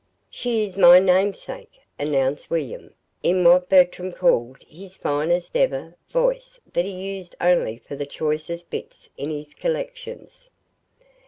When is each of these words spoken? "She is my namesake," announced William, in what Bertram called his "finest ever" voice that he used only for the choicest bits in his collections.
"She 0.31 0.63
is 0.63 0.79
my 0.79 0.97
namesake," 0.97 1.77
announced 1.99 2.49
William, 2.49 2.95
in 3.21 3.43
what 3.43 3.69
Bertram 3.69 4.11
called 4.11 4.57
his 4.63 4.97
"finest 4.97 5.55
ever" 5.55 5.95
voice 6.09 6.59
that 6.73 6.85
he 6.85 7.13
used 7.15 7.35
only 7.39 7.77
for 7.77 7.95
the 7.95 8.07
choicest 8.07 8.71
bits 8.71 9.11
in 9.15 9.29
his 9.29 9.53
collections. 9.53 10.49